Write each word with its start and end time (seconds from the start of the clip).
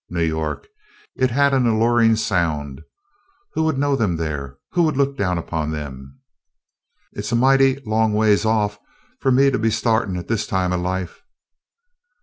New 0.09 0.23
York. 0.23 0.67
It 1.15 1.29
had 1.29 1.53
an 1.53 1.67
alluring 1.67 2.15
sound. 2.15 2.81
Who 3.53 3.61
would 3.65 3.77
know 3.77 3.95
them 3.95 4.15
there? 4.15 4.57
Who 4.71 4.81
would 4.81 4.97
look 4.97 5.15
down 5.15 5.37
upon 5.37 5.69
them? 5.69 6.17
"It 7.13 7.23
's 7.23 7.31
a 7.33 7.35
mighty 7.35 7.79
long 7.85 8.11
ways 8.15 8.43
off 8.43 8.79
fu' 9.21 9.29
me 9.29 9.51
to 9.51 9.59
be 9.59 9.69
sta'tin' 9.69 10.17
at 10.17 10.27
dis 10.27 10.47
time 10.47 10.73
o' 10.73 10.77
life." 10.79 11.21